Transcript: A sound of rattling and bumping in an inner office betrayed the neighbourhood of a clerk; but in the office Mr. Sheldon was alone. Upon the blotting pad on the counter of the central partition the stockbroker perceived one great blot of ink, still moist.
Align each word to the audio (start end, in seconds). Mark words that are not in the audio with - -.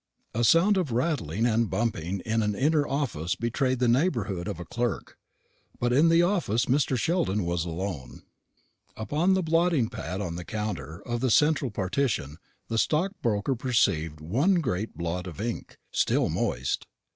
A 0.33 0.43
sound 0.43 0.77
of 0.77 0.91
rattling 0.91 1.45
and 1.45 1.69
bumping 1.69 2.21
in 2.21 2.41
an 2.41 2.55
inner 2.55 2.87
office 2.87 3.35
betrayed 3.35 3.77
the 3.77 3.87
neighbourhood 3.87 4.47
of 4.47 4.59
a 4.59 4.65
clerk; 4.65 5.15
but 5.79 5.93
in 5.93 6.09
the 6.09 6.23
office 6.23 6.65
Mr. 6.65 6.97
Sheldon 6.97 7.43
was 7.45 7.65
alone. 7.65 8.23
Upon 8.97 9.35
the 9.35 9.43
blotting 9.43 9.89
pad 9.89 10.19
on 10.19 10.37
the 10.37 10.43
counter 10.43 11.03
of 11.05 11.19
the 11.19 11.29
central 11.29 11.69
partition 11.69 12.37
the 12.67 12.79
stockbroker 12.79 13.53
perceived 13.53 14.21
one 14.21 14.55
great 14.55 14.97
blot 14.97 15.27
of 15.27 15.39
ink, 15.39 15.77
still 15.91 16.29
moist. 16.29 16.87